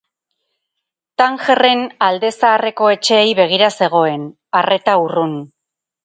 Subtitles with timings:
[1.21, 4.25] Tangerren alde zaharreko etxeei begira zegoen,
[4.61, 5.37] arreta urrun.